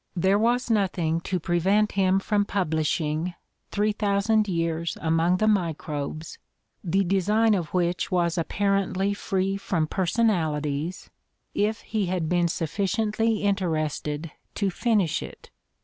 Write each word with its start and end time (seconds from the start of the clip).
There 0.15 0.39
was 0.39 0.71
nothing 0.71 1.19
to 1.21 1.39
prevent 1.39 1.91
him 1.91 2.19
from 2.19 2.43
publishing 2.43 3.35
"3000 3.69 4.47
Years 4.47 4.97
Among 4.99 5.37
the 5.37 5.47
Microbes," 5.47 6.39
the 6.83 7.03
design 7.03 7.53
of 7.53 7.67
which 7.71 8.09
was 8.11 8.35
apparently 8.35 9.13
free 9.13 9.57
from 9.57 9.85
personalities, 9.85 11.11
if 11.53 11.81
he 11.81 12.07
had 12.07 12.27
been 12.29 12.47
sufficiently 12.47 13.43
inter 13.43 13.69
ested 13.73 14.31
to 14.55 14.71
finish 14.71 15.21
it. 15.21 15.51